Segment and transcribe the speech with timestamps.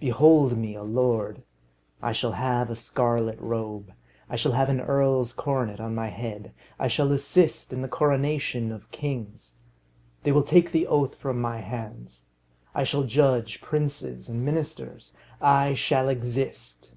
[0.00, 1.42] Behold me a lord!
[2.00, 3.92] I shall have a scarlet robe.
[4.30, 6.54] I shall have an earl's coronet on my head.
[6.78, 9.56] I shall assist at the coronation of kings.
[10.22, 12.28] They will take the oath from my hands.
[12.74, 15.16] I shall judge princes and ministers.
[15.42, 16.88] I shall exist.